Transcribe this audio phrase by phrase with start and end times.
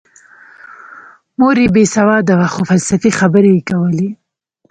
[1.39, 4.09] مور یې بې سواده وه خو فلسفي خبرې یې کولې